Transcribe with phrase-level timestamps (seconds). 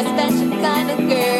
[0.00, 1.39] a special kind of girl.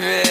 [0.00, 0.28] baby.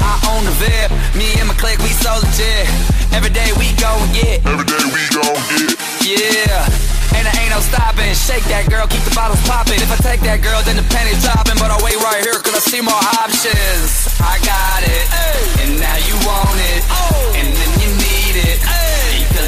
[0.00, 2.66] I own the VIP, me and my clique, we so legit.
[3.14, 4.44] Every day we gon' get.
[4.46, 5.78] Every day we gon' get.
[6.02, 7.16] Yeah.
[7.16, 8.12] And there ain't no stopping.
[8.14, 9.80] Shake that girl, keep the bottles popping.
[9.80, 11.58] If I take that girl, then the penny dropping.
[11.58, 14.08] But I wait right here, cause I see more options.
[14.20, 15.04] I got it.
[15.10, 15.62] Ay.
[15.66, 16.80] And now you want it.
[16.90, 17.38] Oh.
[17.38, 18.58] And then you need it.
[18.64, 18.87] Ay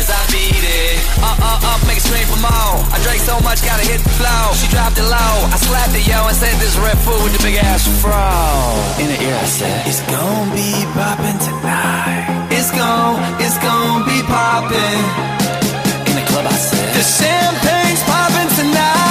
[0.00, 0.96] cause I beat it.
[1.20, 2.76] uh uh up, make a scream for more.
[2.88, 4.44] I drank so much, gotta hit the flow.
[4.56, 7.42] She dropped it low, I slapped it, yo, and said this red food with the
[7.44, 8.16] big ass fro.
[8.96, 12.48] In the ear, I said, It's gonna be poppin' tonight.
[12.48, 15.04] It's gon' it's gonna be poppin'.
[16.08, 19.09] In the club, I said, The champagne's poppin' tonight.